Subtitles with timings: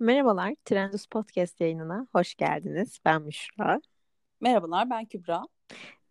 [0.00, 2.98] Merhabalar, Trendus Podcast yayınına hoş geldiniz.
[3.04, 3.80] Ben Müşra.
[4.40, 5.42] Merhabalar, ben Kübra.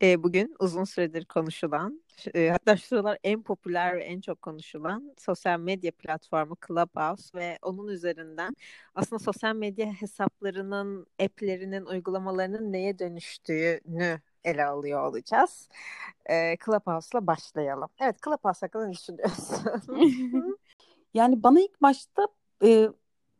[0.01, 2.03] E, bugün uzun süredir konuşulan,
[2.35, 7.57] e, hatta şu sıralar en popüler ve en çok konuşulan sosyal medya platformu Clubhouse ve
[7.61, 8.55] onun üzerinden
[8.95, 15.69] aslında sosyal medya hesaplarının, app'lerinin, uygulamalarının neye dönüştüğünü ele alıyor olacağız.
[16.29, 17.89] E, Clubhouse'la başlayalım.
[17.99, 19.57] Evet, Clubhouse hakkında ne düşünüyorsun?
[21.13, 22.27] yani bana ilk başta
[22.63, 22.89] e,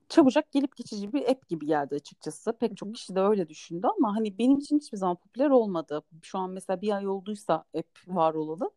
[0.10, 2.54] çabucak gelip geçici bir app gibi geldi açıkçası.
[2.60, 6.04] Pek çok kişi de öyle düşündü ama hani benim için hiçbir zaman popüler olmadı.
[6.24, 8.72] Şu an mesela bir ay olduysa app var olalı.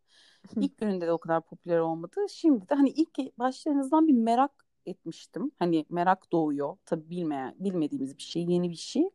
[0.61, 2.15] İlk gününde de o kadar popüler olmadı.
[2.29, 4.51] Şimdi de hani ilk başlarınızdan bir merak
[4.85, 5.51] etmiştim.
[5.59, 6.77] Hani merak doğuyor.
[6.85, 9.09] Tabii bilmeyen, bilmediğimiz bir şey, yeni bir şey.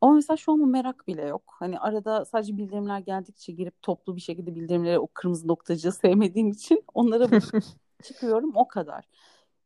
[0.00, 1.42] Ama mesela şu an bu merak bile yok.
[1.58, 6.84] Hani arada sadece bildirimler geldikçe girip toplu bir şekilde bildirimleri o kırmızı noktacığı sevmediğim için
[6.94, 7.28] onlara
[8.02, 9.08] çıkıyorum o kadar.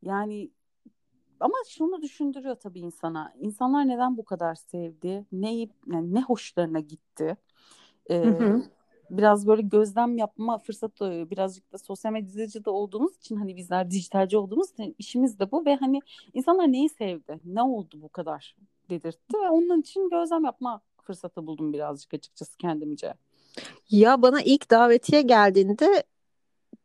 [0.02, 0.50] Yani
[1.40, 3.34] ama şunu düşündürüyor tabii insana.
[3.40, 5.26] İnsanlar neden bu kadar sevdi?
[5.32, 7.36] Ne yani ne hoşlarına gitti?
[8.10, 8.62] Ee, hı hı.
[9.10, 11.30] Biraz böyle gözlem yapma fırsatı doğuyor.
[11.30, 15.76] Birazcık da sosyal medyacı olduğumuz için hani bizler dijitalci olduğumuz için işimiz de bu ve
[15.76, 16.00] hani
[16.34, 17.40] insanlar neyi sevdi?
[17.44, 18.56] Ne oldu bu kadar
[18.90, 23.14] dedirtti ve onun için gözlem yapma fırsatı buldum birazcık açıkçası kendimce.
[23.90, 26.04] Ya bana ilk davetiye geldiğinde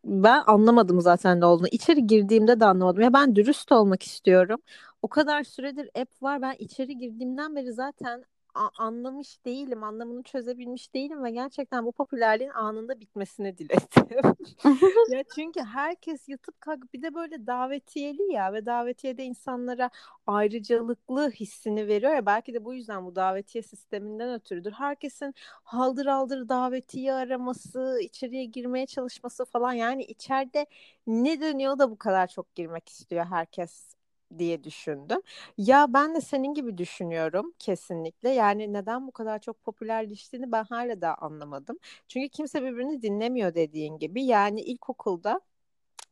[0.05, 1.67] ben anlamadım zaten ne olduğunu.
[1.71, 3.01] İçeri girdiğimde de anlamadım.
[3.03, 4.61] Ya ben dürüst olmak istiyorum.
[5.01, 6.41] O kadar süredir app var.
[6.41, 8.23] Ben içeri girdiğimden beri zaten
[8.55, 14.33] anlamış değilim, anlamını çözebilmiş değilim ve gerçekten bu popülerliğin anında bitmesini diledim.
[15.11, 19.89] ya çünkü herkes yatıp kalk bir de böyle davetiyeli ya ve davetiyede insanlara
[20.27, 24.71] ayrıcalıklı hissini veriyor ya belki de bu yüzden bu davetiye sisteminden ötürüdür.
[24.71, 30.65] Herkesin haldır haldır davetiye araması, içeriye girmeye çalışması falan yani içeride
[31.07, 33.95] ne dönüyor da bu kadar çok girmek istiyor herkes
[34.39, 35.21] diye düşündüm.
[35.57, 38.29] Ya ben de senin gibi düşünüyorum kesinlikle.
[38.29, 41.77] Yani neden bu kadar çok popülerleştiğini ben hala da anlamadım.
[42.07, 44.23] Çünkü kimse birbirini dinlemiyor dediğin gibi.
[44.23, 45.41] Yani ilkokulda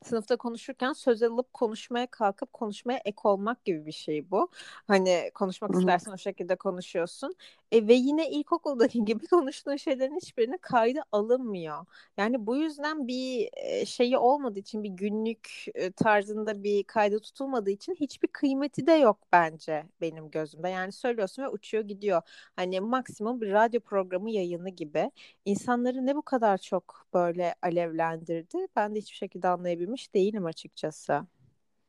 [0.03, 4.49] sınıfta konuşurken söz alıp konuşmaya kalkıp konuşmaya ek olmak gibi bir şey bu.
[4.87, 7.35] Hani konuşmak istersen o şekilde konuşuyorsun.
[7.71, 11.85] E, ve yine ilkokuldaki gibi konuştuğun şeylerin hiçbirine kayda alınmıyor.
[12.17, 13.49] Yani bu yüzden bir
[13.85, 15.65] şeyi olmadığı için bir günlük
[15.95, 20.69] tarzında bir kayda tutulmadığı için hiçbir kıymeti de yok bence benim gözümde.
[20.69, 22.21] Yani söylüyorsun ve uçuyor gidiyor.
[22.55, 25.11] Hani maksimum bir radyo programı yayını gibi.
[25.45, 31.21] İnsanları ne bu kadar çok böyle alevlendirdi ben de hiçbir şekilde anlayabilmiş değilim açıkçası.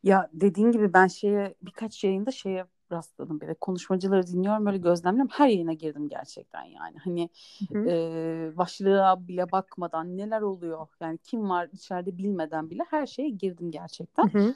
[0.02, 5.30] Ya dediğin gibi ben şeye birkaç yayında şeye rastladım böyle konuşmacıları dinliyorum böyle gözlemliyorum.
[5.34, 6.96] Her yayına girdim gerçekten yani.
[7.04, 7.30] Hani
[7.74, 10.86] e, başlığa bile bakmadan neler oluyor?
[11.00, 14.28] Yani kim var içeride bilmeden bile her şeye girdim gerçekten.
[14.28, 14.54] Hı hı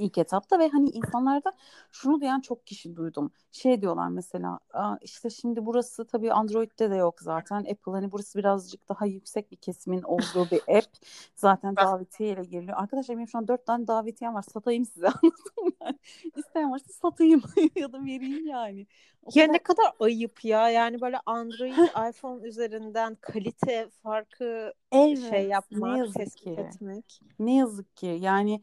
[0.00, 1.52] ilk etapta ve hani insanlarda
[1.92, 3.32] şunu diyen çok kişi duydum.
[3.52, 4.58] Şey diyorlar mesela
[5.02, 7.58] işte şimdi burası tabii Android'de de yok zaten.
[7.58, 10.96] Apple hani burası birazcık daha yüksek bir kesimin olduğu bir app.
[11.34, 12.78] Zaten davetiye ile giriliyor.
[12.78, 14.42] Arkadaşlar benim şu an dört tane davetiyem var.
[14.42, 15.98] Satayım size anladım yani.
[16.36, 17.42] İsteyen varsa satayım
[17.76, 18.86] ya da vereyim yani.
[19.22, 19.54] O ya kadar...
[19.54, 20.70] ne kadar ayıp ya.
[20.70, 21.72] Yani böyle Android,
[22.10, 26.50] iPhone üzerinden kalite farkı evet, şey yapmak, tespit ki.
[26.50, 27.20] etmek.
[27.38, 28.60] Ne yazık ki yani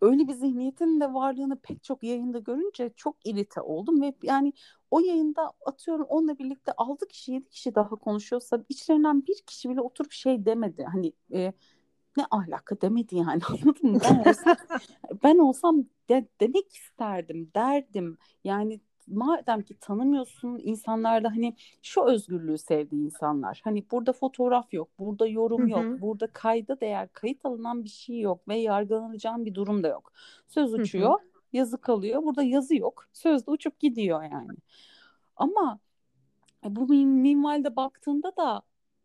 [0.00, 4.52] öyle bir zihniyetin de varlığını pek çok yayında görünce çok irite oldum ve yani
[4.90, 9.80] o yayında atıyorum onunla birlikte 6 kişi 7 kişi daha konuşuyorsa içlerinden bir kişi bile
[9.80, 10.84] oturup şey demedi.
[10.92, 11.52] Hani e,
[12.16, 13.98] ne ahlakı demedi yani anladın mı?
[14.04, 14.56] Ben olsam,
[15.24, 18.18] ben olsam de, demek isterdim derdim.
[18.44, 18.80] Yani
[19.10, 23.60] madem ki tanımıyorsun insanlarda hani şu özgürlüğü sevdiği insanlar.
[23.64, 26.00] Hani burada fotoğraf yok, burada yorum yok, Hı-hı.
[26.00, 30.12] burada kayda değer, kayıt alınan bir şey yok ve yargılanacağın bir durum da yok.
[30.46, 31.28] Söz uçuyor, Hı-hı.
[31.52, 32.22] yazı kalıyor.
[32.22, 33.08] Burada yazı yok.
[33.12, 34.58] Söz de uçup gidiyor yani.
[35.36, 35.78] Ama
[36.66, 38.62] e, bu minvalde baktığında da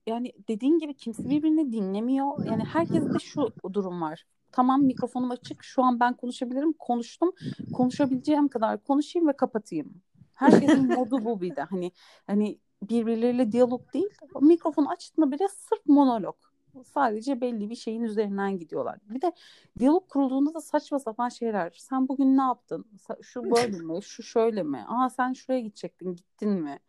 [0.07, 2.45] yani dediğin gibi kimse birbirini dinlemiyor.
[2.45, 7.31] Yani herkeste şu durum var tamam mikrofonum açık şu an ben konuşabilirim konuştum
[7.73, 10.01] konuşabileceğim kadar konuşayım ve kapatayım.
[10.33, 11.91] Herkesin modu bu bir de hani
[12.27, 14.09] hani birbirleriyle diyalog değil
[14.41, 16.35] mikrofonu açtığında bile sırf monolog.
[16.83, 18.99] Sadece belli bir şeyin üzerinden gidiyorlar.
[19.09, 19.31] Bir de
[19.79, 21.73] diyalog kurulduğunda da saçma sapan şeyler.
[21.77, 22.85] Sen bugün ne yaptın?
[23.21, 24.03] Şu böyle mi?
[24.03, 24.85] Şu şöyle mi?
[24.87, 26.79] Aa sen şuraya gidecektin, gittin mi?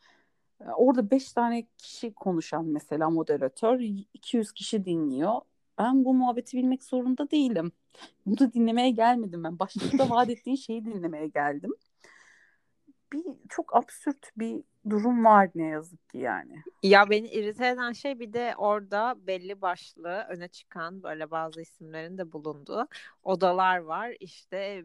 [0.77, 3.81] Orada beş tane kişi konuşan mesela moderatör,
[4.15, 5.41] 200 kişi dinliyor
[5.78, 7.73] ben bu muhabbeti bilmek zorunda değilim.
[8.26, 9.58] Bunu dinlemeye gelmedim ben.
[9.58, 11.75] Başlıkta vaat ettiğin şeyi dinlemeye geldim.
[13.12, 16.62] Bir çok absürt bir durum var ne yazık ki yani.
[16.82, 22.19] Ya beni irite eden şey bir de orada belli başlı öne çıkan böyle bazı isimlerin
[22.19, 22.88] de bulunduğu
[23.23, 24.14] odalar var.
[24.20, 24.84] İşte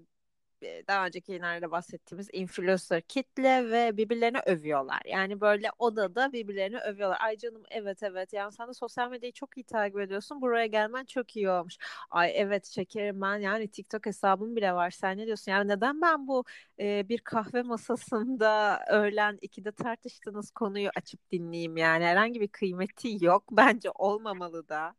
[0.88, 5.02] daha önceki yayınlarda bahsettiğimiz influencer kitle ve birbirlerini övüyorlar.
[5.06, 7.18] Yani böyle odada birbirlerini övüyorlar.
[7.22, 10.42] Ay canım evet evet yani sen de sosyal medyayı çok iyi takip ediyorsun.
[10.42, 11.78] Buraya gelmen çok iyi olmuş.
[12.12, 14.92] Ay evet şekerim ben yani TikTok hesabım bile var.
[14.92, 15.52] Sen ne diyorsun?
[15.52, 16.46] Yani neden ben bu
[16.80, 23.44] e, bir kahve masasında öğlen ikide tartıştığınız konuyu açıp dinleyeyim yani herhangi bir kıymeti yok.
[23.52, 24.96] Bence olmamalı da.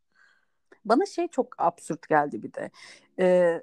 [0.84, 2.70] Bana şey çok absürt geldi bir de.
[3.18, 3.62] Ee,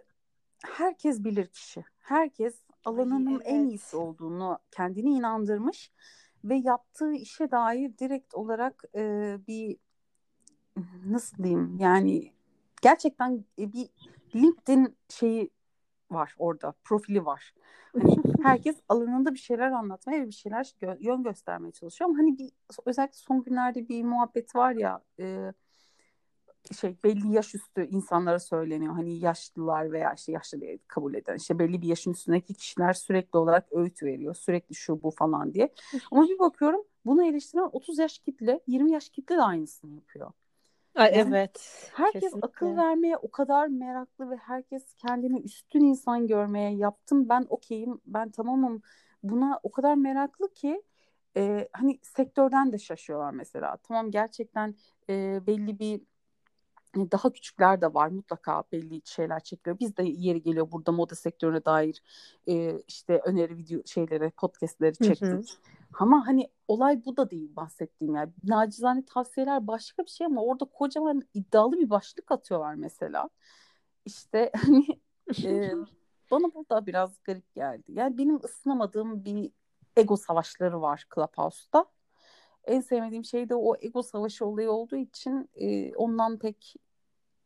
[0.66, 1.86] herkes bilir kişi.
[2.00, 3.46] Herkes alanının Ay, evet.
[3.46, 5.92] en iyisi olduğunu kendini inandırmış
[6.44, 9.78] ve yaptığı işe dair direkt olarak e, bir
[11.06, 12.34] nasıl diyeyim yani
[12.82, 13.90] gerçekten bir
[14.36, 15.50] LinkedIn şeyi
[16.12, 17.54] var orada profili var.
[18.00, 22.52] Hani herkes alanında bir şeyler anlatmaya bir şeyler gö- yön göstermeye çalışıyor ama hani bir
[22.86, 25.54] özellikle son günlerde bir muhabbet var ya e,
[26.76, 28.94] şey belli yaş üstü insanlara söyleniyor.
[28.94, 33.38] Hani yaşlılar veya işte yaşlı diye kabul eden işte belli bir yaşın üstündeki kişiler sürekli
[33.38, 34.36] olarak öğüt veriyor.
[34.36, 35.74] Sürekli şu bu falan diye.
[36.12, 40.32] Ama bir bakıyorum bunu eleştiren 30 yaş kitle 20 yaş kitle de aynısını yapıyor.
[40.96, 41.90] Ay, yani evet.
[41.94, 42.48] Herkes kesinlikle.
[42.48, 48.30] akıl vermeye o kadar meraklı ve herkes kendini üstün insan görmeye yaptım ben okeyim ben
[48.30, 48.82] tamamım
[49.24, 50.84] buna o kadar meraklı ki
[51.38, 53.78] e, hani sektörden de şaşıyorlar mesela.
[53.78, 54.76] Tamam gerçekten
[55.10, 56.02] e, belli bir
[56.96, 59.80] daha küçükler de var mutlaka belli şeyler çekiyor.
[59.80, 62.04] Biz de yeri geliyor burada moda sektörüne dair
[62.48, 65.22] e, işte öneri video şeyleri podcastleri çektik.
[65.22, 65.44] Hı hı.
[66.00, 68.32] Ama hani olay bu da değil bahsettiğim yani.
[68.44, 73.30] Nacizane tavsiyeler başka bir şey ama orada kocaman iddialı bir başlık atıyorlar mesela.
[74.06, 74.86] İşte hani
[75.46, 75.74] e,
[76.32, 77.84] bana bu da biraz garip geldi.
[77.88, 79.52] Yani benim ısınamadığım bir
[79.96, 81.86] ego savaşları var Clubhouse'da
[82.64, 86.76] en sevmediğim şey de o ego savaşı olayı olduğu için e, ondan pek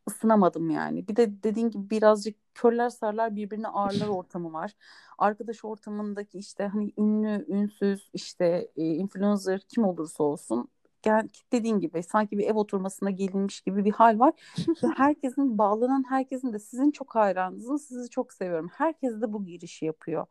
[0.09, 1.07] ısınamadım yani.
[1.07, 4.71] Bir de dediğin gibi birazcık körler sarlar birbirine ağırlar ortamı var.
[5.17, 10.69] Arkadaş ortamındaki işte hani ünlü, ünsüz, işte e, influencer kim olursa olsun
[11.03, 14.33] gel, dediğin gibi sanki bir ev oturmasına gelinmiş gibi bir hal var.
[14.97, 18.69] Herkesin bağlanan herkesin de sizin çok hayranınızın sizi çok seviyorum.
[18.73, 20.25] Herkes de bu girişi yapıyor.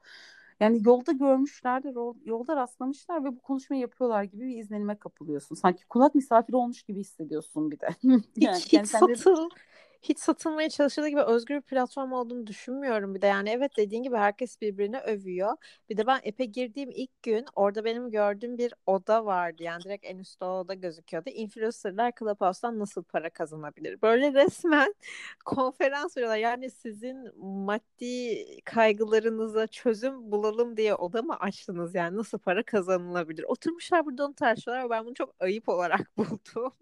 [0.60, 1.82] Yani yolda görmüşler
[2.24, 5.54] yolda rastlamışlar ve bu konuşmayı yapıyorlar gibi bir izlenime kapılıyorsun.
[5.54, 7.88] Sanki kulak misafiri olmuş gibi hissediyorsun bir de.
[8.36, 9.50] yani, hiç, hiç satıl,
[10.02, 13.26] hiç satılmaya çalışıldığı gibi özgür bir platform olduğunu düşünmüyorum bir de.
[13.26, 15.56] Yani evet dediğin gibi herkes birbirini övüyor.
[15.90, 19.62] Bir de ben Epe girdiğim ilk gün orada benim gördüğüm bir oda vardı.
[19.62, 21.30] Yani direkt en üstte oda gözüküyordu.
[21.30, 24.02] Influencerlar Clubhouse'dan nasıl para kazanabilir?
[24.02, 24.94] Böyle resmen
[25.44, 26.38] konferans veriyorlar.
[26.38, 31.94] Yani sizin maddi kaygılarınıza çözüm bulalım diye oda mı açtınız?
[31.94, 33.44] Yani nasıl para kazanılabilir?
[33.44, 34.90] Oturmuşlar burada onu tartışıyorlar.
[34.90, 36.72] Ben bunu çok ayıp olarak buldum.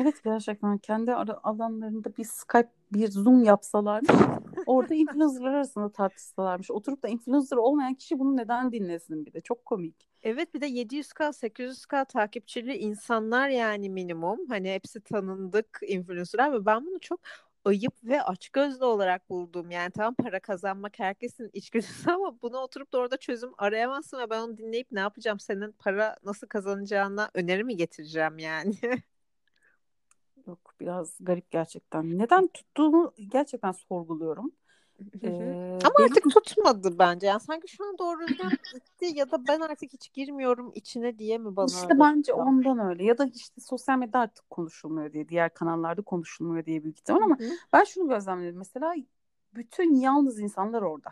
[0.00, 4.02] Evet gerçekten kendi alanlarında bir Skype, bir Zoom yapsalar
[4.66, 6.70] orada influencerlar arasında tartışsalarmış.
[6.70, 9.40] Oturup da influencer olmayan kişi bunu neden dinlesin bir de.
[9.40, 10.08] Çok komik.
[10.22, 14.38] Evet bir de 700k 800k takipçili insanlar yani minimum.
[14.48, 17.20] Hani hepsi tanındık influencerlar ve ben bunu çok
[17.64, 19.70] ayıp ve açgözlü olarak buldum.
[19.70, 24.40] Yani tamam para kazanmak herkesin içgüdüsü ama bunu oturup da orada çözüm arayamazsın ve ben
[24.40, 25.40] onu dinleyip ne yapacağım?
[25.40, 28.74] Senin para nasıl kazanacağına öneri mi getireceğim yani?
[30.46, 32.18] Yok biraz garip gerçekten.
[32.18, 34.52] Neden tuttuğumu gerçekten sorguluyorum.
[35.22, 36.10] Ee, Ama benim...
[36.10, 37.26] artık tutmadı bence.
[37.26, 41.56] Yani sanki şu an doğru gitti ya da ben artık hiç girmiyorum içine diye mi
[41.56, 42.46] bana İşte bence yapıyor?
[42.46, 43.04] ondan öyle.
[43.04, 47.38] Ya da işte sosyal medyada artık konuşulmuyor diye, diğer kanallarda konuşulmuyor diye büyük ihtimal ama
[47.38, 47.50] Hı-hı.
[47.72, 48.58] ben şunu gözlemledim.
[48.58, 48.94] Mesela
[49.54, 51.10] bütün yalnız insanlar orada.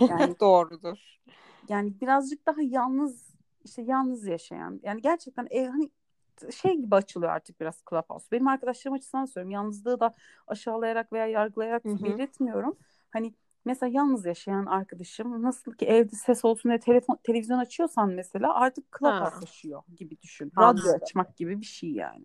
[0.00, 0.98] Yani doğrudur.
[1.68, 3.30] Yani birazcık daha yalnız
[3.64, 5.90] işte yalnız yaşayan yani gerçekten ev hani
[6.62, 8.26] şey gibi açılıyor artık biraz Clubhouse.
[8.32, 9.50] Benim arkadaşlarım açısından söylüyorum.
[9.50, 10.14] Yalnızlığı da
[10.46, 12.04] aşağılayarak veya yargılayarak Hı-hı.
[12.04, 12.76] belirtmiyorum.
[13.10, 18.54] Hani mesela yalnız yaşayan arkadaşım nasıl ki evde ses olsun diye telefon, televizyon açıyorsan mesela
[18.54, 20.52] artık Clubhouse açıyor gibi düşün.
[20.58, 22.24] Radyo açmak gibi bir şey yani.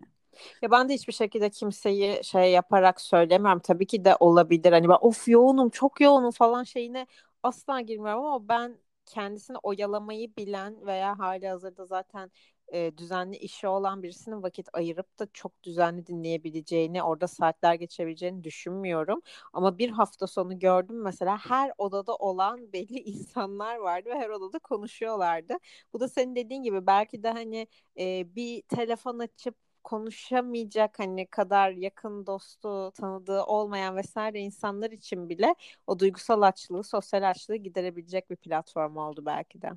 [0.62, 3.60] Ya ben de hiçbir şekilde kimseyi şey yaparak söylemiyorum.
[3.60, 4.72] Tabii ki de olabilir.
[4.72, 7.06] Hani ben of yoğunum, çok yoğunum falan şeyine
[7.42, 12.30] asla girmiyorum ama ben kendisini oyalamayı bilen veya hali hazırda zaten
[12.72, 19.22] e, düzenli işi olan birisinin vakit ayırıp da çok düzenli dinleyebileceğini, orada saatler geçebileceğini düşünmüyorum.
[19.52, 24.58] Ama bir hafta sonu gördüm mesela her odada olan belli insanlar vardı ve her odada
[24.58, 25.54] konuşuyorlardı.
[25.92, 27.66] Bu da senin dediğin gibi belki de hani
[27.98, 29.54] e, bir telefon açıp
[29.84, 35.54] konuşamayacak hani kadar yakın dostu tanıdığı olmayan vesaire insanlar için bile
[35.86, 39.70] o duygusal açlığı, sosyal açlığı giderebilecek bir platform oldu belki de.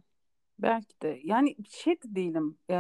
[0.61, 1.19] Belki de.
[1.23, 2.57] Yani şey de değilim.
[2.69, 2.73] E,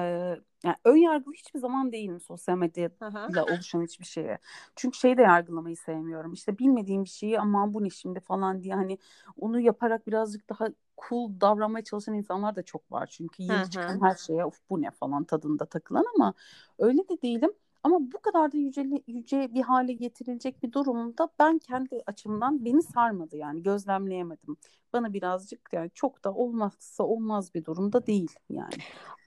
[0.63, 4.37] yani ön yargılı hiçbir zaman değilim sosyal medyayla oluşan hiçbir şeye.
[4.75, 6.33] Çünkü şey de yargılamayı sevmiyorum.
[6.33, 8.97] İşte bilmediğim bir şeyi aman bu ne şimdi falan diye hani
[9.37, 10.67] onu yaparak birazcık daha
[11.09, 13.07] cool davranmaya çalışan insanlar da çok var.
[13.11, 16.33] Çünkü yeni çıkan her şeye of bu ne falan tadında takılan ama
[16.79, 17.51] öyle de değilim.
[17.83, 22.83] Ama bu kadar da yüce, yüce bir hale getirilecek bir durumda ben kendi açımdan beni
[22.83, 24.57] sarmadı yani gözlemleyemedim.
[24.93, 28.73] Bana birazcık yani çok da olmazsa olmaz bir durumda değil yani.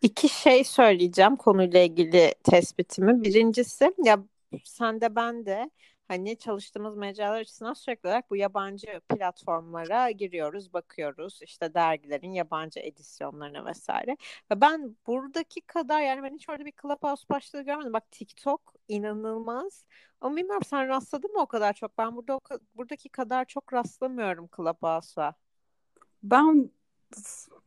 [0.03, 3.23] İki şey söyleyeceğim konuyla ilgili tespitimi.
[3.23, 4.25] Birincisi ya
[4.65, 5.71] sen de ben de
[6.13, 11.41] hani çalıştığımız mecralar açısından sürekli olarak bu yabancı platformlara giriyoruz, bakıyoruz.
[11.43, 14.17] işte dergilerin yabancı edisyonlarına vesaire.
[14.51, 17.93] Ve ben buradaki kadar yani ben hiç orada bir Clubhouse başlığı görmedim.
[17.93, 19.85] Bak TikTok inanılmaz.
[20.21, 21.99] Ama bilmiyorum sen rastladın mı o kadar çok?
[21.99, 22.41] Ben burada
[22.75, 25.35] buradaki kadar çok rastlamıyorum Clubhouse'a.
[26.23, 26.71] Ben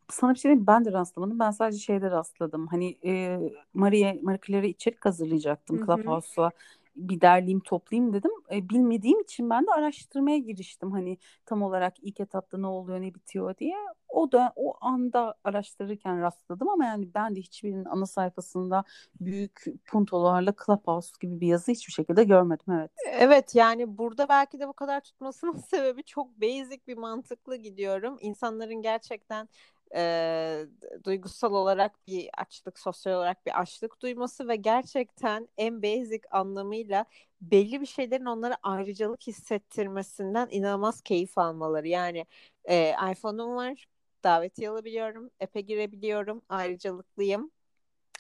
[0.10, 1.40] sana bir şey diyeyim ben de rastlamadım.
[1.40, 2.68] Ben sadece şeyde rastladım.
[2.68, 3.40] Hani e,
[3.74, 6.52] Maria, Marie Claire'e içerik hazırlayacaktım Clubhouse'a
[6.96, 8.32] bir derleyeyim toplayayım dedim.
[8.52, 10.92] E, bilmediğim için ben de araştırmaya giriştim.
[10.92, 13.76] Hani tam olarak ilk etapta ne oluyor ne bitiyor diye.
[14.10, 18.84] O da o anda araştırırken rastladım ama yani ben de hiçbirinin ana sayfasında
[19.22, 22.74] büyük puntolarla Clubhouse gibi bir yazı hiçbir şekilde görmedim.
[22.74, 22.92] Evet.
[23.20, 28.18] Evet yani burada belki de bu kadar tutmasının sebebi çok basic bir mantıklı gidiyorum.
[28.20, 29.50] İnsanların gerçekten
[29.96, 30.66] e,
[31.04, 37.06] duygusal olarak bir açlık, sosyal olarak bir açlık duyması ve gerçekten en basic anlamıyla
[37.42, 41.88] belli bir şeylerin onlara ayrıcalık hissettirmesinden inanılmaz keyif almaları.
[41.88, 42.26] Yani
[42.66, 43.86] e, iPhone'um var,
[44.24, 47.52] davetiye alabiliyorum, app'e girebiliyorum, ayrıcalıklıyım.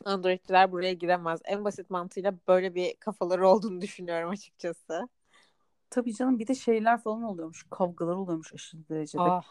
[0.05, 1.41] Android'ler buraya giremez.
[1.45, 5.09] En basit mantığıyla böyle bir kafaları olduğunu düşünüyorum açıkçası.
[5.89, 7.65] Tabii canım bir de şeyler falan oluyormuş.
[7.69, 9.23] Kavgalar oluyormuş aşırı derecede.
[9.23, 9.43] Ah.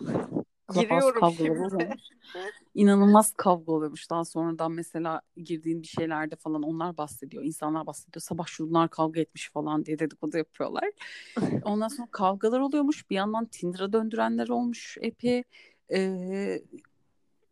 [0.73, 1.97] Giriyorum şimdi.
[2.75, 4.11] İnanılmaz kavga oluyormuş.
[4.11, 7.45] Daha sonradan mesela girdiğin bir şeylerde falan onlar bahsediyor.
[7.45, 8.23] İnsanlar bahsediyor.
[8.23, 10.91] Sabah şunlar kavga etmiş falan diye dedikodu yapıyorlar.
[11.65, 13.11] Ondan sonra kavgalar oluyormuş.
[13.11, 15.45] Bir yandan Tinder'a döndürenler olmuş epi.
[15.93, 16.63] Ee,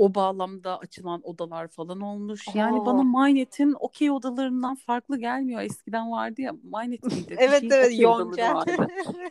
[0.03, 2.49] o bağlamda açılan odalar falan olmuş.
[2.49, 2.53] Aa.
[2.55, 5.61] Yani bana MyNet'in okey odalarından farklı gelmiyor.
[5.61, 7.37] Eskiden vardı ya MyNet miydi?
[7.39, 8.65] evet evet Yonca.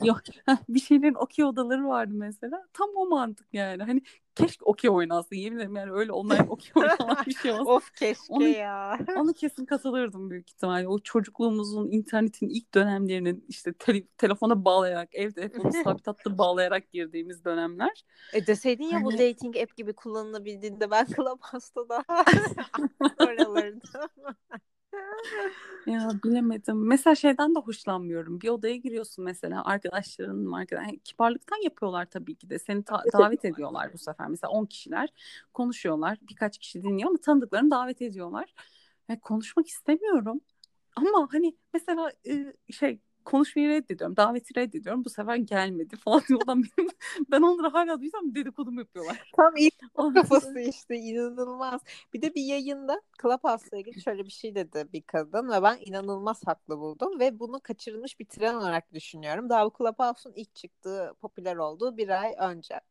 [0.03, 0.21] Yok
[0.69, 2.63] bir şeylerin okey odaları vardı mesela.
[2.73, 3.83] Tam o mantık yani.
[3.83, 4.01] Hani
[4.35, 7.71] keşke okey oynasın yemin ederim yani öyle online okey oynanan bir şey olsa.
[7.71, 8.99] of keşke onu, ya.
[9.17, 10.87] Onu kesin katılırdım büyük ihtimalle.
[10.87, 17.45] O çocukluğumuzun internetin ilk dönemlerinin işte te- telefona bağlayarak ev telefonu sabit hattı bağlayarak girdiğimiz
[17.45, 18.05] dönemler.
[18.33, 19.05] E deseydin ya hani...
[19.05, 22.25] bu dating app gibi kullanılabildiğinde ben Clubhouse'da daha
[23.19, 23.81] oralardım.
[25.85, 26.87] Ya bilemedim.
[26.87, 28.41] Mesela şeyden de hoşlanmıyorum.
[28.41, 32.59] Bir odaya giriyorsun mesela arkadaşların arkadaş yani kibarlıktan yapıyorlar tabii ki de.
[32.59, 34.27] Seni ta- davet ediyorlar bu sefer.
[34.27, 35.09] Mesela 10 kişiler
[35.53, 36.17] konuşuyorlar.
[36.29, 38.53] Birkaç kişi dinliyor ama tanıdıklarını davet ediyorlar.
[39.09, 40.41] Ve konuşmak istemiyorum.
[40.95, 42.11] Ama hani mesela
[42.71, 44.17] şey konuşmayı reddediyorum.
[44.17, 45.05] Daveti reddediyorum.
[45.05, 46.57] Bu sefer gelmedi falan diyorlar.
[46.77, 46.89] Benim,
[47.31, 49.31] ben onları hala duysam dedikodumu yapıyorlar.
[49.35, 51.81] Tam ilk kafası işte inanılmaz.
[52.13, 56.41] Bir de bir yayında Clubhouse'la ilgili şöyle bir şey dedi bir kadın ve ben inanılmaz
[56.45, 59.49] haklı buldum ve bunu kaçırılmış bir tren olarak düşünüyorum.
[59.49, 62.81] Daha bu Clubhouse'un ilk çıktığı, popüler olduğu bir ay önce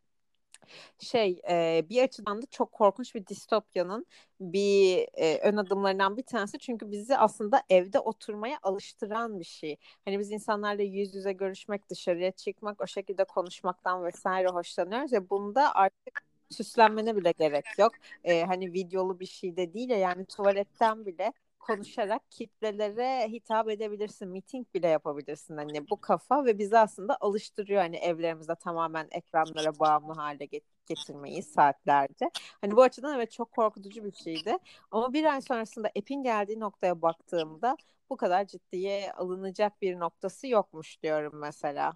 [0.99, 4.07] şey e, bir açıdan da çok korkunç bir distopyanın
[4.41, 9.77] bir e, ön adımlarından bir tanesi çünkü bizi aslında evde oturmaya alıştıran bir şey.
[10.05, 15.75] Hani biz insanlarla yüz yüze görüşmek, dışarıya çıkmak, o şekilde konuşmaktan vesaire hoşlanıyoruz ve bunda
[15.75, 17.93] artık süslenmene bile gerek yok.
[18.25, 24.29] E, hani videolu bir şey de değil ya yani tuvaletten bile konuşarak kitlelere hitap edebilirsin.
[24.29, 30.13] Meeting bile yapabilirsin hani bu kafa ve bizi aslında alıştırıyor hani evlerimizde tamamen ekranlara bağımlı
[30.13, 30.49] hale
[30.87, 32.31] getirmeyi saatlerce.
[32.61, 34.59] Hani bu açıdan evet çok korkutucu bir şeydi.
[34.91, 37.77] Ama bir ay sonrasında app'in geldiği noktaya baktığımda
[38.11, 41.93] bu kadar ciddiye alınacak bir noktası yokmuş diyorum mesela.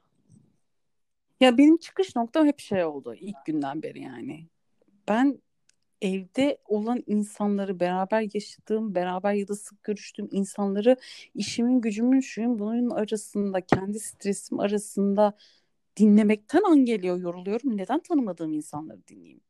[1.41, 4.47] Ya benim çıkış noktam hep şey oldu ilk günden beri yani.
[5.09, 5.43] Ben
[6.05, 10.97] evde olan insanları beraber yaşadığım, beraber ya da sık görüştüğüm insanları
[11.35, 15.37] işimin gücümün şuyun bunun arasında kendi stresim arasında
[15.97, 17.77] dinlemekten an geliyor yoruluyorum.
[17.77, 19.41] Neden tanımadığım insanları dinleyeyim?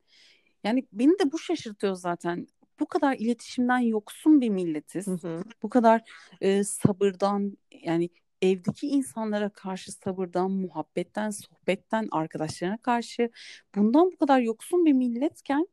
[0.64, 2.46] Yani beni de bu şaşırtıyor zaten.
[2.80, 5.06] Bu kadar iletişimden yoksun bir milletiz.
[5.06, 5.42] Hı hı.
[5.62, 6.02] Bu kadar
[6.40, 8.10] e, sabırdan yani
[8.42, 13.30] evdeki insanlara karşı sabırdan, muhabbetten, sohbetten, arkadaşlarına karşı
[13.74, 15.66] bundan bu kadar yoksun bir milletken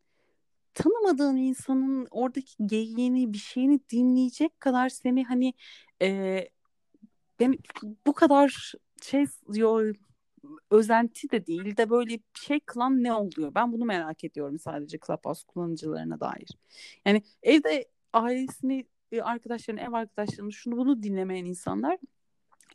[0.74, 5.54] tanımadığın insanın oradaki geyiğini bir şeyini dinleyecek kadar seni hani
[6.02, 6.50] e,
[7.40, 7.58] ben
[8.08, 9.94] bu kadar şey yo,
[10.72, 13.56] özenti de değil de böyle şey kılan ne oluyor?
[13.56, 16.50] Ben bunu merak ediyorum sadece Clubhouse kullanıcılarına dair.
[17.06, 18.86] Yani evde ailesini,
[19.22, 21.98] arkadaşlarını, ev arkadaşlarını şunu bunu dinlemeyen insanlar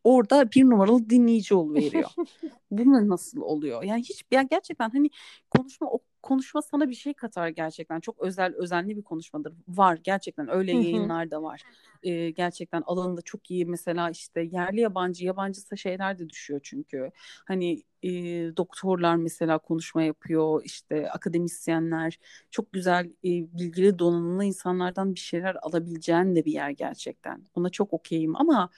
[0.06, 2.10] orada bir numaralı dinleyici veriyor.
[2.70, 3.82] Bu nasıl oluyor?
[3.82, 5.10] Yani hiç ya gerçekten hani
[5.50, 8.00] konuşma o konuşma sana bir şey katar gerçekten.
[8.00, 9.52] Çok özel özenli bir konuşmadır.
[9.68, 11.62] Var gerçekten öyle yayınlar da var.
[12.02, 17.10] Ee, gerçekten alanında çok iyi mesela işte yerli yabancı yabancısa şeyler de düşüyor çünkü.
[17.44, 18.10] Hani e,
[18.56, 22.18] doktorlar mesela konuşma yapıyor işte akademisyenler
[22.50, 27.42] çok güzel e, bilgili donanımlı insanlardan bir şeyler alabileceğin de bir yer gerçekten.
[27.54, 28.70] Ona çok okeyim ama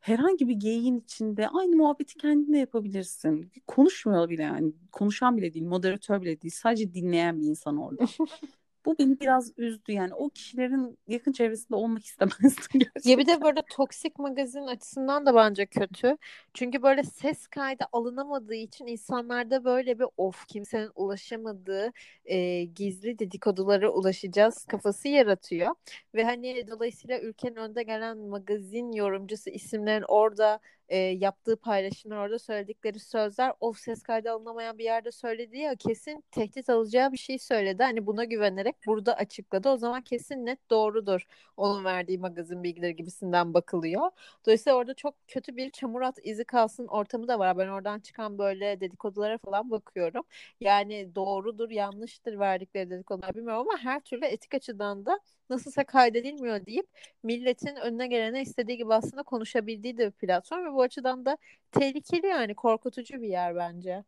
[0.00, 3.52] herhangi bir geyiğin içinde aynı muhabbeti kendine yapabilirsin.
[3.66, 4.72] Konuşmuyor bile yani.
[4.92, 6.54] Konuşan bile değil, moderatör bile değil.
[6.56, 8.04] Sadece dinleyen bir insan orada.
[8.86, 10.14] Bu beni biraz üzdü yani.
[10.14, 13.10] O kişilerin yakın çevresinde olmak istemezdim gerçekten.
[13.10, 16.16] Ya bir de böyle toksik magazin açısından da bence kötü.
[16.54, 21.92] Çünkü böyle ses kaydı alınamadığı için insanlarda böyle bir of kimsenin ulaşamadığı
[22.24, 25.74] e, gizli dedikodulara ulaşacağız kafası yaratıyor.
[26.14, 30.60] Ve hani dolayısıyla ülkenin önde gelen magazin yorumcusu isimlerin orada
[30.90, 36.24] e, yaptığı paylaşımlar orada söyledikleri sözler of ses kaydı alınamayan bir yerde söyledi ya kesin
[36.30, 37.82] tehdit alacağı bir şey söyledi.
[37.82, 39.68] Hani buna güvenerek burada açıkladı.
[39.68, 44.10] O zaman kesin net doğrudur onun verdiği magazin bilgileri gibisinden bakılıyor.
[44.46, 47.58] Dolayısıyla orada çok kötü bir çamur at izi kalsın ortamı da var.
[47.58, 50.24] Ben oradan çıkan böyle dedikodulara falan bakıyorum.
[50.60, 56.86] Yani doğrudur yanlıştır verdikleri dedikodular bilmiyorum ama her türlü etik açıdan da nasılsa kaydedilmiyor deyip
[57.22, 61.38] milletin önüne gelene istediği gibi aslında konuşabildiği de bir platform ve bu açıdan da
[61.72, 64.04] tehlikeli yani korkutucu bir yer bence.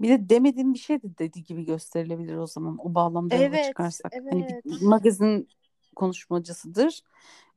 [0.00, 4.12] Bir de demediğin bir şey de dediği gibi gösterilebilir o zaman o bağlamda evet, çıkarsak.
[4.14, 4.32] Evet.
[4.32, 5.48] Hani bir magazin
[5.96, 7.00] konuşmacısıdır.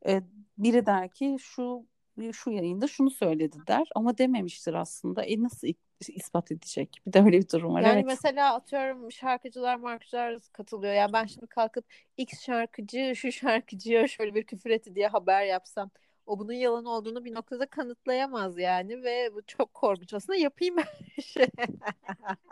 [0.06, 0.22] Ee,
[0.58, 1.86] biri der ki şu
[2.32, 5.24] şu yayında şunu söyledi der ama dememiştir aslında.
[5.24, 5.68] E nasıl
[6.10, 7.02] ispat edecek?
[7.08, 7.82] Bir de öyle bir durum var.
[7.82, 8.06] Yani evet.
[8.06, 10.94] mesela atıyorum şarkıcılar markacılar katılıyor.
[10.94, 11.86] Yani ben şimdi kalkıp
[12.18, 15.92] X şarkıcı şu şarkıcıya şöyle bir küfür etti diye haber yapsam
[16.26, 20.14] o bunun yalan olduğunu bir noktada kanıtlayamaz yani ve bu çok korkunç.
[20.14, 21.48] Aslında yapayım her şey.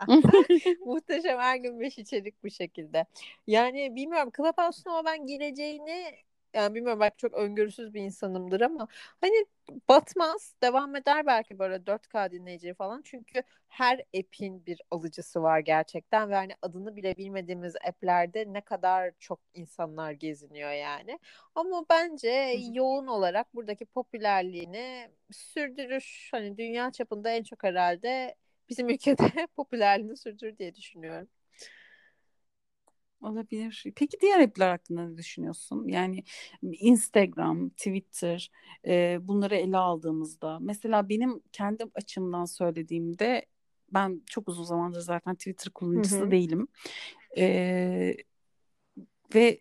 [0.86, 3.06] Muhteşem her gün beş içerik bu şekilde.
[3.46, 6.04] Yani bilmiyorum Clubhouse'un ama ben geleceğini
[6.54, 8.88] yani bilmiyorum belki çok öngörüsüz bir insanımdır ama
[9.20, 9.46] hani
[9.88, 13.02] batmaz devam eder belki böyle 4K dinleyici falan.
[13.04, 19.12] Çünkü her app'in bir alıcısı var gerçekten ve hani adını bile bilmediğimiz app'lerde ne kadar
[19.18, 21.18] çok insanlar geziniyor yani.
[21.54, 22.28] Ama bence
[22.72, 26.28] yoğun olarak buradaki popülerliğini sürdürür.
[26.32, 28.34] Hani dünya çapında en çok herhalde
[28.68, 31.28] bizim ülkede popülerliğini sürdürür diye düşünüyorum.
[33.20, 33.84] Olabilir.
[33.96, 35.88] Peki diğer app'ler hakkında ne düşünüyorsun?
[35.88, 36.24] Yani
[36.62, 38.50] Instagram, Twitter
[38.86, 43.46] e, bunları ele aldığımızda mesela benim kendi açımdan söylediğimde
[43.92, 46.30] ben çok uzun zamandır zaten Twitter kullanıcısı hı hı.
[46.30, 46.68] değilim.
[47.36, 48.16] E,
[49.34, 49.60] ve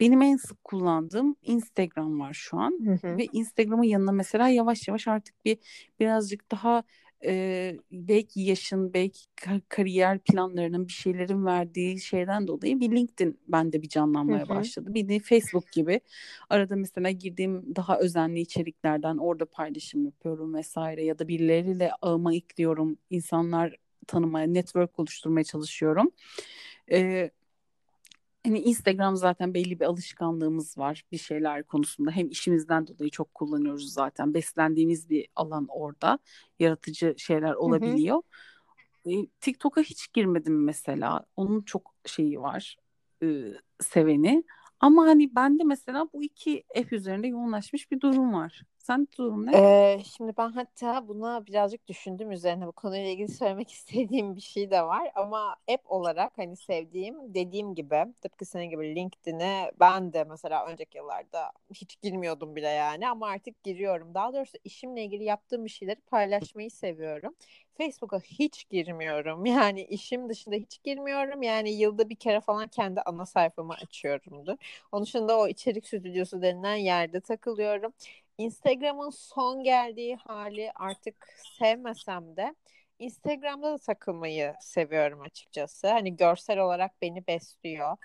[0.00, 3.18] benim en sık kullandığım Instagram var şu an hı hı.
[3.18, 5.58] ve Instagram'ın yanına mesela yavaş yavaş artık bir
[6.00, 6.82] birazcık daha
[7.24, 9.20] e, belki yaşın, belki
[9.68, 14.94] kariyer planlarının bir şeylerin verdiği şeyden dolayı bir LinkedIn bende bir canlanmaya başladı.
[14.94, 16.00] Bir de Facebook gibi
[16.50, 22.98] arada mesela girdiğim daha özenli içeriklerden orada paylaşım yapıyorum vesaire ya da birileriyle ağıma ekliyorum.
[23.10, 26.10] insanlar tanımaya, network oluşturmaya çalışıyorum.
[26.92, 27.30] E,
[28.44, 32.10] hani Instagram zaten belli bir alışkanlığımız var bir şeyler konusunda.
[32.10, 34.34] Hem işimizden dolayı çok kullanıyoruz zaten.
[34.34, 36.18] Beslendiğimiz bir alan orada.
[36.58, 38.22] Yaratıcı şeyler olabiliyor.
[39.06, 39.26] Hı hı.
[39.40, 41.26] TikTok'a hiç girmedim mesela.
[41.36, 42.76] Onun çok şeyi var.
[43.22, 43.44] E,
[43.80, 44.44] seveni.
[44.80, 48.62] Ama hani bende mesela bu iki app üzerinde yoğunlaşmış bir durum var.
[48.86, 49.52] Sen durum ne?
[49.54, 54.70] Ee, şimdi ben hatta buna birazcık düşündüm üzerine bu konuyla ilgili söylemek istediğim bir şey
[54.70, 60.24] de var ama app olarak hani sevdiğim dediğim gibi tıpkı senin gibi LinkedIn'e ben de
[60.24, 64.14] mesela önceki yıllarda hiç girmiyordum bile yani ama artık giriyorum.
[64.14, 67.34] Daha doğrusu işimle ilgili yaptığım bir şeyleri paylaşmayı seviyorum.
[67.78, 69.46] Facebook'a hiç girmiyorum.
[69.54, 71.42] Yani işim dışında hiç girmiyorum.
[71.42, 74.56] Yani yılda bir kere falan kendi ana sayfamı açıyorumdur.
[74.92, 77.92] Onun dışında o içerik stüdyosu denilen yerde takılıyorum.
[78.38, 81.26] Instagram'ın son geldiği hali artık
[81.58, 82.54] sevmesem de
[82.98, 85.88] Instagram'da da takılmayı seviyorum açıkçası.
[85.88, 87.96] Hani görsel olarak beni besliyor.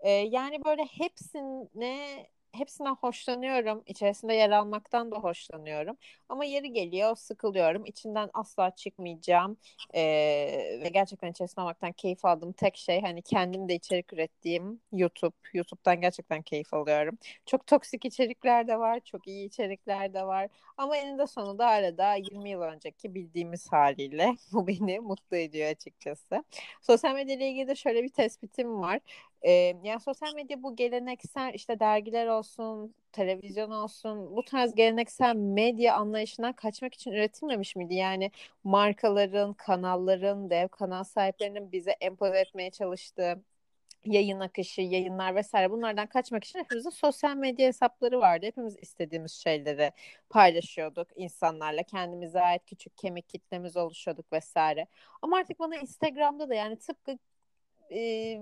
[0.00, 3.82] Ee, yani böyle hepsine hepsinden hoşlanıyorum.
[3.86, 5.96] İçerisinde yer almaktan da hoşlanıyorum.
[6.28, 7.86] Ama yeri geliyor sıkılıyorum.
[7.86, 9.56] İçinden asla çıkmayacağım.
[9.94, 10.00] Ee,
[10.82, 15.34] ve gerçekten içerisinde olmaktan keyif aldığım tek şey hani kendim de içerik ürettiğim YouTube.
[15.54, 17.18] YouTube'dan gerçekten keyif alıyorum.
[17.46, 19.00] Çok toksik içerikler de var.
[19.00, 20.48] Çok iyi içerikler de var.
[20.76, 26.44] Ama eninde sonunda hala da 20 yıl önceki bildiğimiz haliyle bu beni mutlu ediyor açıkçası.
[26.82, 29.00] Sosyal medya ile ilgili de şöyle bir tespitim var.
[29.44, 35.94] Ee, yani sosyal medya bu geleneksel işte dergiler olsun, televizyon olsun bu tarz geleneksel medya
[35.96, 37.94] anlayışından kaçmak için üretilmemiş miydi?
[37.94, 38.30] Yani
[38.64, 43.42] markaların, kanalların, dev kanal sahiplerinin bize empoze etmeye çalıştığı
[44.04, 48.46] yayın akışı, yayınlar vesaire bunlardan kaçmak için hepimizin sosyal medya hesapları vardı.
[48.46, 49.92] Hepimiz istediğimiz şeyleri
[50.30, 51.82] paylaşıyorduk insanlarla.
[51.82, 54.86] Kendimize ait küçük kemik kitlemiz oluşuyorduk vesaire.
[55.22, 57.18] Ama artık bana Instagram'da da yani tıpkı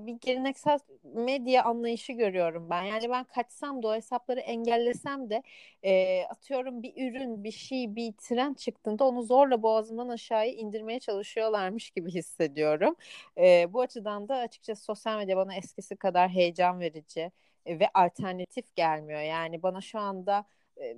[0.07, 2.83] bir geleneksel medya anlayışı görüyorum ben.
[2.83, 5.43] Yani ben kaçsam da o hesapları engellesem de
[5.85, 11.91] e, atıyorum bir ürün, bir şey, bir trend çıktığında onu zorla boğazımdan aşağıya indirmeye çalışıyorlarmış
[11.91, 12.97] gibi hissediyorum.
[13.39, 17.33] E, bu açıdan da açıkçası sosyal medya bana eskisi kadar heyecan verici
[17.67, 19.21] ve alternatif gelmiyor.
[19.21, 20.45] Yani bana şu anda
[20.81, 20.97] e,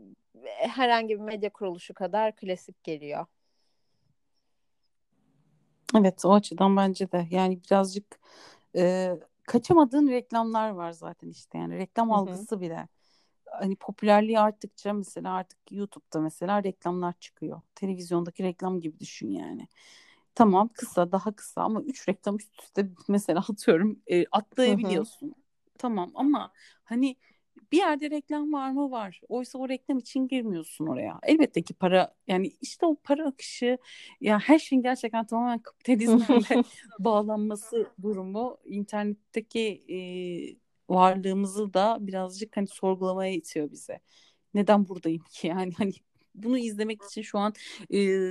[0.57, 3.27] herhangi bir medya kuruluşu kadar klasik geliyor.
[5.97, 8.19] Evet o açıdan bence de yani birazcık
[8.77, 9.13] e,
[9.47, 12.19] kaçamadığın reklamlar var zaten işte yani reklam Hı-hı.
[12.19, 12.89] algısı bile
[13.47, 17.61] hani popülerliği arttıkça mesela artık YouTube'da mesela reklamlar çıkıyor.
[17.75, 19.69] Televizyondaki reklam gibi düşün yani.
[20.35, 25.27] Tamam kısa daha kısa ama üç reklam üst üste mesela atıyorum e, atlayabiliyorsun.
[25.27, 25.35] Hı-hı.
[25.79, 26.53] Tamam ama
[26.85, 27.17] hani
[27.73, 29.21] bir yerde reklam var mı var.
[29.29, 31.19] Oysa o reklam için girmiyorsun oraya.
[31.23, 33.79] Elbette ki para yani işte o para akışı
[34.21, 36.63] ya her şeyin gerçekten tamamen kapitalizmle
[36.99, 39.99] bağlanması durumu internetteki e,
[40.95, 44.01] varlığımızı da birazcık hani sorgulamaya itiyor bize.
[44.55, 45.93] Neden buradayım ki yani hani
[46.35, 47.53] bunu izlemek için şu an
[47.95, 48.29] e,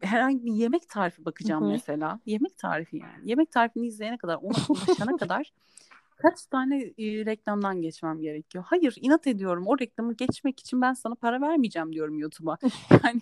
[0.00, 2.20] herhangi bir yemek tarifi bakacağım mesela.
[2.26, 3.30] Yemek tarifi yani.
[3.30, 5.52] Yemek tarifini izleyene kadar ona ulaşana kadar
[6.16, 8.64] kaç tane e, reklamdan geçmem gerekiyor?
[8.68, 12.58] Hayır inat ediyorum o reklamı geçmek için ben sana para vermeyeceğim diyorum YouTube'a.
[13.04, 13.20] yani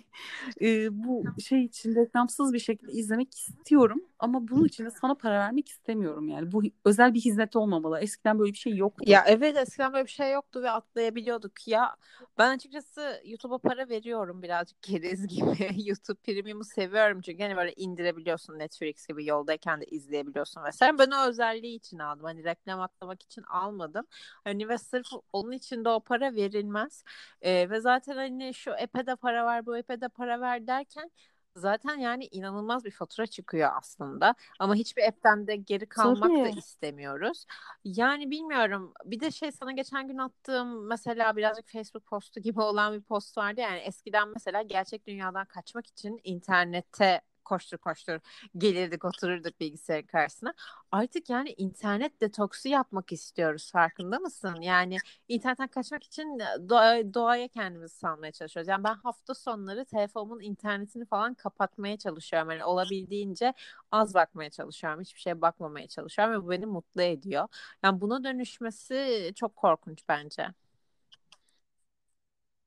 [0.61, 5.39] e, bu şey için reklamsız bir şekilde izlemek istiyorum ama bunun için de sana para
[5.39, 6.51] vermek istemiyorum yani.
[6.51, 7.99] Bu özel bir hizmet olmamalı.
[7.99, 9.03] Eskiden böyle bir şey yoktu.
[9.07, 11.67] Ya evet eskiden böyle bir şey yoktu ve atlayabiliyorduk.
[11.67, 11.95] Ya
[12.37, 15.87] ben açıkçası YouTube'a para veriyorum birazcık keriz gibi.
[15.87, 20.97] YouTube Premium'u seviyorum çünkü hani böyle indirebiliyorsun Netflix gibi yoldayken de izleyebiliyorsun vesaire.
[20.99, 22.25] Ben o özelliği için aldım.
[22.25, 24.05] Hani reklam atlamak için almadım.
[24.43, 27.03] Hani ve sırf onun için de o para verilmez.
[27.41, 31.11] Ee, ve zaten hani şu epe de para var bu epe de para ver derken
[31.55, 34.35] zaten yani inanılmaz bir fatura çıkıyor aslında.
[34.59, 36.43] Ama hiçbir app'ten de geri kalmak Tabii.
[36.43, 37.45] da istemiyoruz.
[37.83, 38.93] Yani bilmiyorum.
[39.05, 43.37] Bir de şey sana geçen gün attığım mesela birazcık Facebook postu gibi olan bir post
[43.37, 43.61] vardı.
[43.61, 48.19] Yani eskiden mesela gerçek dünyadan kaçmak için internette koştur koştur
[48.57, 50.53] gelirdik otururduk bilgisayarın karşısına.
[50.91, 54.55] Artık yani internet detoksu yapmak istiyoruz farkında mısın?
[54.61, 58.67] Yani internetten kaçmak için doğa, doğaya kendimizi salmaya çalışıyoruz.
[58.67, 62.51] Yani ben hafta sonları telefonumun internetini falan kapatmaya çalışıyorum.
[62.51, 63.53] Yani olabildiğince
[63.91, 65.01] az bakmaya çalışıyorum.
[65.01, 67.47] Hiçbir şeye bakmamaya çalışıyorum ve bu beni mutlu ediyor.
[67.83, 70.47] Yani buna dönüşmesi çok korkunç bence.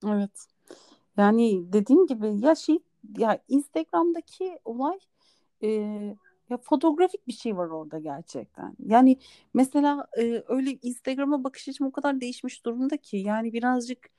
[0.07, 0.47] Evet.
[1.17, 2.79] Yani dediğim gibi ya şey
[3.18, 4.98] ya Instagram'daki olay
[5.62, 5.68] e,
[6.50, 8.76] ya fotoğrafik bir şey var orada gerçekten.
[8.87, 9.18] Yani
[9.54, 14.11] mesela e, öyle Instagram'a bakış açım o kadar değişmiş durumda ki yani birazcık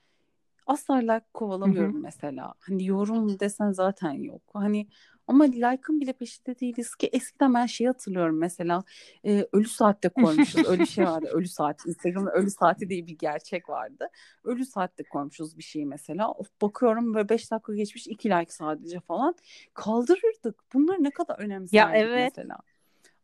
[0.66, 2.02] asla like kovalamıyorum Hı-hı.
[2.02, 2.54] mesela.
[2.60, 4.42] Hani yorum desen zaten yok.
[4.52, 4.86] Hani
[5.30, 8.84] ama like'ın bile peşinde değiliz ki eskiden ben şeyi hatırlıyorum mesela
[9.24, 10.68] e, ölü saatte koymuşuz.
[10.68, 11.86] öyle şey vardı ölü saat.
[11.86, 14.08] Instagram'da ölü saati diye bir gerçek vardı.
[14.44, 16.30] Ölü saatte koymuşuz bir şeyi mesela.
[16.30, 19.34] Of, bakıyorum böyle 5 dakika geçmiş 2 like sadece falan.
[19.74, 20.56] Kaldırırdık.
[20.74, 22.32] Bunları ne kadar önemserdik ya, evet.
[22.36, 22.58] mesela.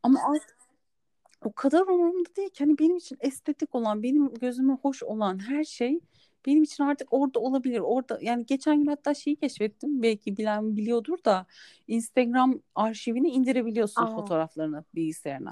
[0.03, 0.57] Ama artık
[1.45, 2.65] o kadar umurumda değil ki.
[2.65, 6.01] Hani benim için estetik olan, benim gözüme hoş olan her şey
[6.47, 7.81] benim için artık orada olabilir.
[7.81, 10.03] Orada yani geçen gün hatta şeyi keşfettim.
[10.03, 11.47] Belki bilen biliyordur da
[11.89, 14.15] Instagram arşivini indirebiliyorsun Aa.
[14.15, 15.51] fotoğraflarını bilgisayarına.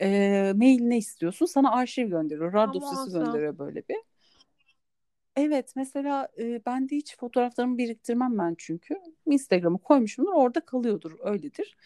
[0.00, 1.46] E, mail ne istiyorsun?
[1.46, 2.52] Sana arşiv gönderiyor.
[2.52, 3.96] RAR dosyası gönderiyor böyle bir.
[5.36, 8.96] Evet mesela e, ben de hiç fotoğraflarımı biriktirmem ben çünkü.
[9.26, 11.76] Instagram'a koymuşumdur orada kalıyordur öyledir.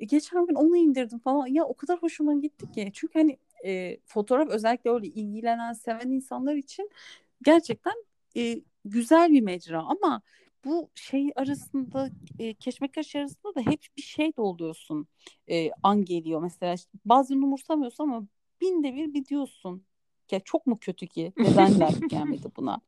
[0.00, 2.90] E, geçen gün onu indirdim falan ya o kadar hoşuma gitti ki.
[2.94, 6.90] Çünkü hani e, fotoğraf özellikle öyle ilgilenen seven insanlar için
[7.42, 7.94] gerçekten
[8.36, 10.22] e, güzel bir mecra ama
[10.64, 15.06] bu şey arasında e, keşmekeş arasında da hep bir şey de oluyorsun
[15.50, 18.26] e, an geliyor mesela işte bazen umursamıyorsun ama
[18.60, 19.84] binde bir bir diyorsun
[20.30, 21.32] Ya çok mu kötü ki?
[21.36, 22.80] Neden gelmedi buna?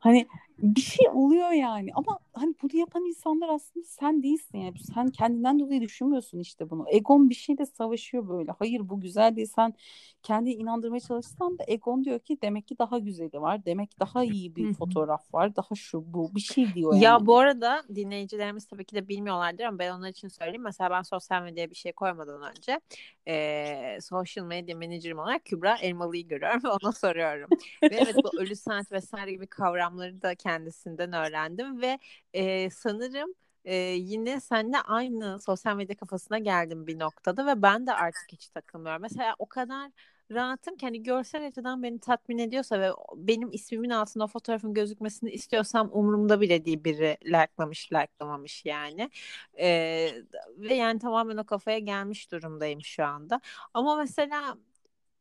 [0.00, 0.26] Hani
[0.58, 1.90] bir şey oluyor yani.
[1.94, 4.78] Ama hani bunu yapan insanlar aslında sen değilsin yani.
[4.94, 6.84] Sen kendinden dolayı düşünmüyorsun işte bunu.
[6.88, 8.52] Egon bir şeyle savaşıyor böyle.
[8.58, 9.48] Hayır bu güzel değil.
[9.56, 9.74] Sen
[10.22, 13.64] kendi inandırmaya çalışsan da egon diyor ki demek ki daha güzeli var.
[13.64, 15.56] Demek daha iyi bir fotoğraf var.
[15.56, 16.34] Daha şu bu.
[16.34, 17.04] Bir şey diyor yani.
[17.04, 20.62] Ya bu arada dinleyicilerimiz tabii ki de bilmiyorlardır ama ben onlar için söyleyeyim.
[20.62, 22.80] Mesela ben sosyal medyaya bir şey koymadan önce
[23.28, 26.60] e, social media manager'ım olarak Kübra Elmalı'yı görüyorum.
[26.64, 27.48] Ve ona soruyorum.
[27.82, 31.98] Ve evet bu ölü sanat vesaire gibi kavramları da kendisinden öğrendim ve
[32.32, 37.92] e, sanırım e, yine seninle aynı sosyal medya kafasına geldim bir noktada ve ben de
[37.94, 39.02] artık hiç takılmıyorum.
[39.02, 39.90] Mesela o kadar
[40.32, 45.30] rahatım ki hani görsel açıdan beni tatmin ediyorsa ve benim ismimin altında o fotoğrafın gözükmesini
[45.30, 49.10] istiyorsam umurumda bile değil biri likelamış likelamamış yani.
[49.58, 50.10] Ee,
[50.58, 53.40] ve yani tamamen o kafaya gelmiş durumdayım şu anda.
[53.74, 54.58] Ama mesela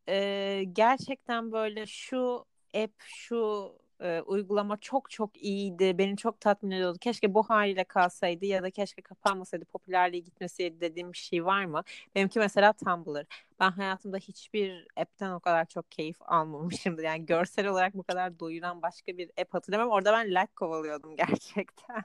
[0.09, 3.71] e, gerçekten böyle şu app şu
[4.03, 5.97] e, uygulama çok çok iyiydi.
[5.97, 6.97] Beni çok tatmin ediyordu.
[7.01, 11.83] Keşke bu haliyle kalsaydı ya da keşke kapanmasaydı, popülerliğe gitmeseydi dediğim bir şey var mı?
[12.15, 13.25] Benimki mesela Tumblr.
[13.59, 17.03] Ben hayatımda hiçbir app'ten o kadar çok keyif almamışımdır.
[17.03, 19.89] Yani görsel olarak bu kadar doyuran başka bir app hatırlamam.
[19.89, 22.03] Orada ben like kovalıyordum gerçekten.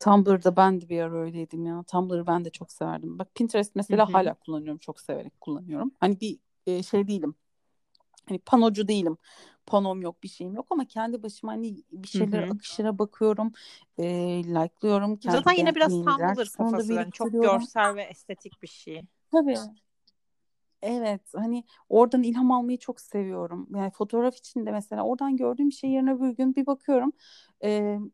[0.00, 1.82] Tumblr'da ben de bir ara öyleydim ya.
[1.82, 3.18] Tumblr'ı ben de çok severdim.
[3.18, 4.12] Bak Pinterest mesela Hı-hı.
[4.12, 4.78] hala kullanıyorum.
[4.78, 5.92] Çok severek kullanıyorum.
[6.00, 7.34] Hani bir e, şey değilim.
[8.28, 9.16] Hani panocu değilim
[9.66, 13.52] panom yok bir şeyim yok ama kendi başıma hani bir şeyler akışına bakıyorum
[13.98, 14.04] e,
[14.44, 15.18] like'lıyorum.
[15.22, 19.02] Zaten yine biraz Tumblr kafası yani çok görsel ve estetik bir şey.
[19.32, 19.58] Tabii.
[20.82, 23.68] Evet hani oradan ilham almayı çok seviyorum.
[23.74, 27.12] Yani fotoğraf için de mesela oradan gördüğüm bir şey yerine bir gün bir bakıyorum
[27.64, 27.70] e,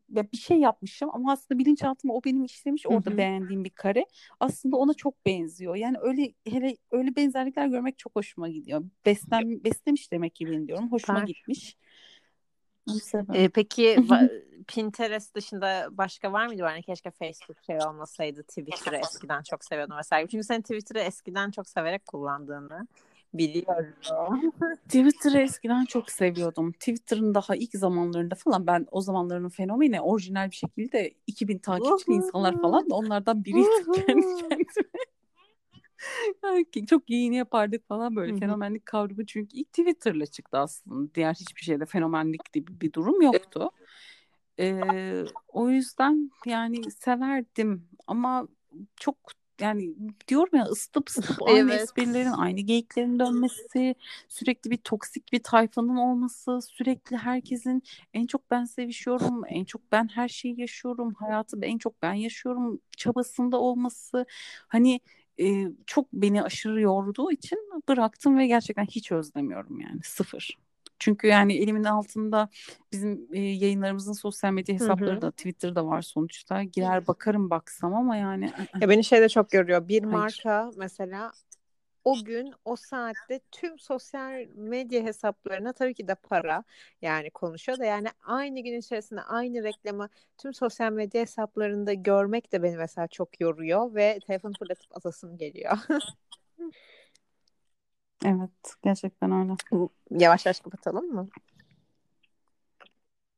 [0.09, 3.17] ya bir şey yapmışım ama aslında bilinçaltıma o benim işlemiş orada Hı-hı.
[3.17, 4.05] beğendiğim bir kare
[4.39, 5.75] aslında ona çok benziyor.
[5.75, 8.83] Yani öyle hele öyle benzerlikler görmek çok hoşuma gidiyor.
[9.05, 10.91] Beslen beslemiş demek ki diyorum.
[10.91, 11.33] Hoşuma Süper.
[11.33, 11.77] gitmiş.
[13.33, 13.97] Ee, peki
[14.69, 16.61] Pinterest dışında başka var mıydı?
[16.61, 18.43] Yani keşke Facebook şey olmasaydı.
[18.43, 20.27] Twitter'ı eskiden çok seviyordum mesela.
[20.27, 22.87] Çünkü sen Twitter'ı eskiden çok severek kullandığını
[23.33, 23.93] biliyorum.
[24.83, 26.71] Twitter'ı eskiden çok seviyordum.
[26.71, 32.61] Twitter'ın daha ilk zamanlarında falan ben o zamanların fenomeni orijinal bir şekilde 2000 takipçili insanlar
[32.61, 34.65] falan da onlardan biriydim kendi kendime.
[36.89, 38.39] çok yayını yapardık falan böyle Hı-hı.
[38.39, 41.15] fenomenlik kavramı çünkü ilk Twitter'la çıktı aslında.
[41.15, 43.71] Diğer hiçbir şeyde fenomenlik gibi bir durum yoktu.
[44.59, 48.47] Ee, o yüzden yani severdim ama
[48.95, 49.15] çok
[49.61, 49.93] yani
[50.27, 51.81] diyorum ya ısıtıp ısıtıp aynı evet.
[51.81, 53.95] esprilerin aynı geyiklerin dönmesi
[54.27, 60.09] sürekli bir toksik bir tayfanın olması sürekli herkesin en çok ben sevişiyorum en çok ben
[60.13, 64.25] her şeyi yaşıyorum hayatı en çok ben yaşıyorum çabasında olması
[64.67, 64.99] hani
[65.39, 70.57] e, çok beni aşırı yorduğu için bıraktım ve gerçekten hiç özlemiyorum yani sıfır.
[70.99, 72.49] Çünkü yani elimin altında
[72.91, 75.21] bizim e, yayınlarımızın sosyal medya hesapları Hı-hı.
[75.21, 76.63] da Twitter'da var sonuçta.
[76.63, 78.51] Girer bakarım baksam ama yani.
[78.81, 79.87] Ya beni şey de çok görüyor.
[79.87, 80.17] Bir Hayır.
[80.17, 81.31] marka mesela
[82.03, 86.63] o gün o saatte tüm sosyal medya hesaplarına tabii ki de para
[87.01, 92.63] yani konuşuyor da yani aynı gün içerisinde aynı reklamı tüm sosyal medya hesaplarında görmek de
[92.63, 95.77] beni mesela çok yoruyor ve telefonu fırlatıp atasım geliyor.
[98.25, 99.53] evet gerçekten öyle.
[100.09, 101.29] Yavaş yavaş kapatalım mı?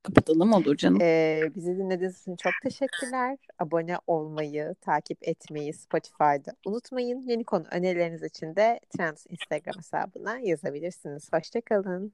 [0.04, 1.02] Kapatalım olur canım.
[1.02, 3.38] Ee, bizi dinlediğiniz için çok teşekkürler.
[3.60, 7.22] Abone olmayı, takip etmeyi Spotify'da unutmayın.
[7.22, 11.34] Yeni konu önerileriniz için de Trends Instagram hesabına yazabilirsiniz.
[11.34, 12.14] Hoşçakalın.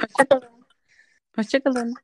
[0.00, 0.64] Hoşçakalın.
[1.36, 1.94] Hoşçakalın.